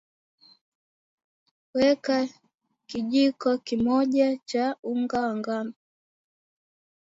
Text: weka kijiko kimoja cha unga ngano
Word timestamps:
weka 1.75 2.17
kijiko 2.89 3.49
kimoja 3.65 4.27
cha 4.49 4.65
unga 4.91 5.23
ngano 5.37 5.73